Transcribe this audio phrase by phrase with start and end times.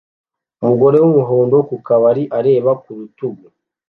[0.61, 3.45] Umugore wumuhondo ku kabari areba ku rutugu